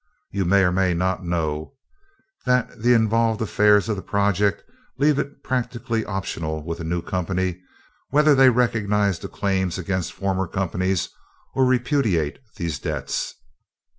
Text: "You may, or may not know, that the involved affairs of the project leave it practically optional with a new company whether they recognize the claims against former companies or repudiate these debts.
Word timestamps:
"You 0.31 0.45
may, 0.45 0.63
or 0.63 0.71
may 0.71 0.95
not 0.95 1.23
know, 1.23 1.75
that 2.47 2.81
the 2.81 2.93
involved 2.95 3.39
affairs 3.39 3.87
of 3.87 3.95
the 3.95 4.01
project 4.01 4.63
leave 4.97 5.19
it 5.19 5.43
practically 5.43 6.03
optional 6.05 6.63
with 6.65 6.79
a 6.79 6.83
new 6.83 7.03
company 7.03 7.61
whether 8.09 8.33
they 8.33 8.49
recognize 8.49 9.19
the 9.19 9.27
claims 9.27 9.77
against 9.77 10.13
former 10.13 10.47
companies 10.47 11.09
or 11.53 11.65
repudiate 11.67 12.39
these 12.55 12.79
debts. 12.79 13.35